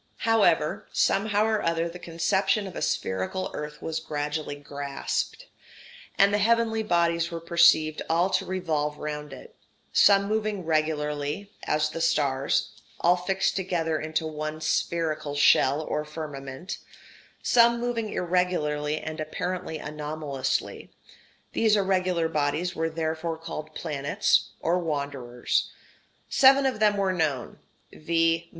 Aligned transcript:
]However, 0.33 0.87
somehow 0.91 1.45
or 1.45 1.61
other 1.61 1.87
the 1.87 1.99
conception 1.99 2.65
of 2.65 2.75
a 2.75 2.81
spherical 2.81 3.51
earth 3.53 3.83
was 3.83 3.99
gradually 3.99 4.55
grasped, 4.55 5.45
and 6.17 6.33
the 6.33 6.39
heavenly 6.39 6.81
bodies 6.81 7.29
were 7.29 7.39
perceived 7.39 8.01
all 8.09 8.27
to 8.31 8.43
revolve 8.43 8.97
round 8.97 9.31
it: 9.31 9.55
some 9.93 10.23
moving 10.27 10.65
regularly, 10.65 11.51
as 11.67 11.91
the 11.91 12.01
stars, 12.01 12.71
all 12.99 13.15
fixed 13.15 13.55
together 13.55 13.99
into 13.99 14.25
one 14.25 14.59
spherical 14.59 15.35
shell 15.35 15.83
or 15.83 16.03
firmament; 16.03 16.79
some 17.43 17.79
moving 17.79 18.09
irregularly 18.11 18.99
and 18.99 19.19
apparently 19.19 19.77
anomalously 19.77 20.89
these 21.53 21.75
irregular 21.75 22.27
bodies 22.27 22.75
were 22.75 22.89
therefore 22.89 23.37
called 23.37 23.75
planets 23.75 24.49
[or 24.61 24.79
wanderers]. 24.79 25.69
Seven 26.27 26.65
of 26.65 26.79
them 26.79 26.97
were 26.97 27.13
known, 27.13 27.59
viz. 27.93 28.41